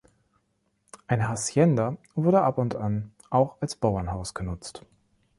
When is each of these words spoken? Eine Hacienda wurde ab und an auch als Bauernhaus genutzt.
Eine 1.05 1.27
Hacienda 1.29 1.95
wurde 2.15 2.41
ab 2.41 2.57
und 2.57 2.75
an 2.75 3.11
auch 3.29 3.57
als 3.61 3.75
Bauernhaus 3.75 4.33
genutzt. 4.33 4.83